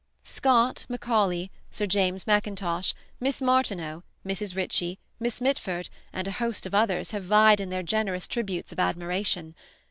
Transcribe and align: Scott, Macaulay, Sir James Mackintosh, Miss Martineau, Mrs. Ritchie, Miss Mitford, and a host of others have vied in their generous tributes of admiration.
Scott, 0.23 0.83
Macaulay, 0.89 1.51
Sir 1.69 1.85
James 1.85 2.25
Mackintosh, 2.25 2.95
Miss 3.19 3.39
Martineau, 3.39 4.01
Mrs. 4.25 4.55
Ritchie, 4.55 4.97
Miss 5.19 5.39
Mitford, 5.39 5.89
and 6.11 6.27
a 6.27 6.31
host 6.41 6.65
of 6.65 6.73
others 6.73 7.11
have 7.11 7.23
vied 7.25 7.59
in 7.59 7.69
their 7.69 7.83
generous 7.83 8.27
tributes 8.27 8.71
of 8.71 8.79
admiration. 8.79 9.53